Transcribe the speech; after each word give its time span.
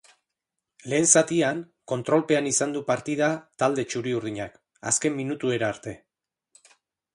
Lehen 0.93 1.03
zatian 1.19 1.59
kontrolpean 1.91 2.47
izan 2.53 2.73
du 2.77 2.81
partida 2.89 3.29
talde 3.65 3.87
txuri-urdinak 3.93 4.59
azken 4.93 5.17
minutuera 5.23 5.71
arte. 5.77 5.97